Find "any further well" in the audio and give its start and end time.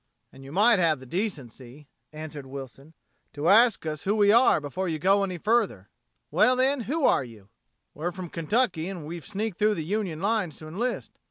5.23-6.55